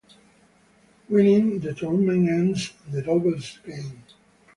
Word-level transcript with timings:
Winning 1.09 1.59
the 1.59 1.75
tournament 1.75 2.27
ends 2.27 2.73
the 2.89 3.03
doubles 3.03 3.59
game. 3.63 4.03